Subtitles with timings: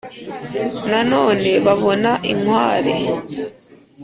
[0.89, 2.95] nanone babona inkware